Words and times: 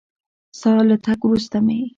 ستا 0.57 0.71
له 0.89 0.95
تګ 1.05 1.19
وروسته 1.25 1.57
مې 1.65 1.79